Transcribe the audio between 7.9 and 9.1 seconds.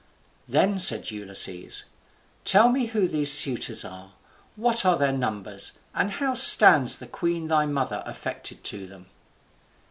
affected to them?"